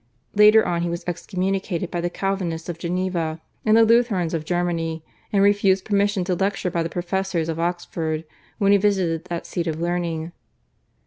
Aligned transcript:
Later 0.33 0.65
on 0.65 0.81
he 0.81 0.89
was 0.89 1.03
excommunicated 1.05 1.91
by 1.91 2.01
the 2.01 2.09
Calvinists 2.09 2.67
of 2.69 2.79
Geneva 2.79 3.39
and 3.63 3.77
the 3.77 3.85
Lutherans 3.85 4.33
of 4.33 4.45
Germany, 4.45 5.03
and 5.31 5.43
refused 5.43 5.85
permission 5.85 6.23
to 6.23 6.33
lecture 6.33 6.71
by 6.71 6.81
the 6.81 6.89
professors 6.89 7.47
of 7.49 7.59
Oxford 7.59 8.23
when 8.57 8.71
he 8.71 8.79
visited 8.79 9.25
that 9.25 9.45
seat 9.45 9.67
of 9.67 9.79
learning. 9.79 10.31